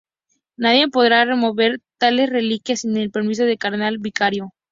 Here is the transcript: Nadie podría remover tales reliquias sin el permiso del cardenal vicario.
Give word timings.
Nadie 0.57 0.87
podría 0.87 1.25
remover 1.25 1.79
tales 1.99 2.31
reliquias 2.31 2.79
sin 2.79 2.97
el 2.97 3.11
permiso 3.11 3.45
del 3.45 3.59
cardenal 3.59 3.99
vicario. 3.99 4.51